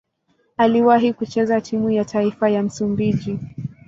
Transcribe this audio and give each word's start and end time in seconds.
Aliwahi 0.57 1.13
kucheza 1.13 1.61
timu 1.61 1.91
ya 1.91 2.05
taifa 2.05 2.49
ya 2.49 2.63
Msumbiji. 2.63 3.39